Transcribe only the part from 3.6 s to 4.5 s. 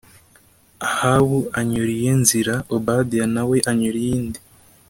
anyura iyindi